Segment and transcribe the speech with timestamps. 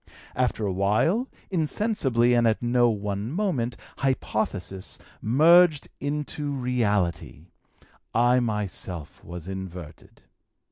[0.35, 7.49] After a while, insensibly and at no one moment, hypothesis merged into reality:
[8.11, 10.23] I myself was inverted.